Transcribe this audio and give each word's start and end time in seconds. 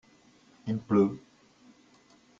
il 0.65 0.79
pleut. 0.79 1.19